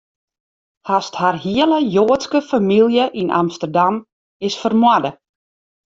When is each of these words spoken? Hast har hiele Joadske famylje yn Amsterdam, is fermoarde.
Hast 0.91 1.19
har 1.23 1.37
hiele 1.43 1.79
Joadske 1.97 2.43
famylje 2.49 3.05
yn 3.21 3.29
Amsterdam, 3.43 3.95
is 4.49 4.61
fermoarde. 4.65 5.17